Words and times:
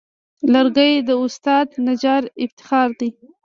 لرګی 0.53 0.93
د 1.07 1.09
استاد 1.23 1.67
نجار 1.87 2.23
افتخار 2.43 2.89
دی. 2.99 3.09